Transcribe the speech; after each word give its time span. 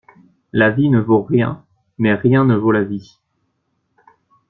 La 0.51 0.71
vie 0.71 0.89
ne 0.89 0.99
vaut 0.99 1.21
rien, 1.21 1.63
mais 1.99 2.15
rien 2.15 2.43
ne 2.43 2.55
vaut 2.55 2.71
la 2.71 2.83
vie 2.83 3.19